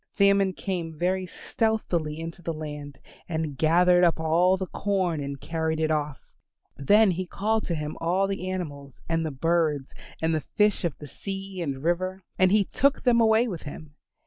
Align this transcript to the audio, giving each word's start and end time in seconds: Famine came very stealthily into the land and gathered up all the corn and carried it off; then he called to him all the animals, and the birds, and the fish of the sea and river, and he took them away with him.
Famine 0.15 0.53
came 0.53 0.97
very 0.97 1.27
stealthily 1.27 2.17
into 2.19 2.41
the 2.41 2.55
land 2.55 2.97
and 3.29 3.55
gathered 3.55 4.03
up 4.03 4.19
all 4.19 4.57
the 4.57 4.65
corn 4.65 5.19
and 5.21 5.39
carried 5.39 5.79
it 5.79 5.91
off; 5.91 6.25
then 6.75 7.11
he 7.11 7.27
called 7.27 7.67
to 7.67 7.75
him 7.75 7.95
all 8.01 8.25
the 8.25 8.49
animals, 8.49 8.99
and 9.07 9.23
the 9.23 9.29
birds, 9.29 9.93
and 10.19 10.33
the 10.33 10.41
fish 10.57 10.83
of 10.83 10.97
the 10.97 11.05
sea 11.07 11.61
and 11.61 11.83
river, 11.83 12.23
and 12.39 12.51
he 12.51 12.63
took 12.63 13.03
them 13.03 13.21
away 13.21 13.47
with 13.47 13.61
him. 13.61 13.93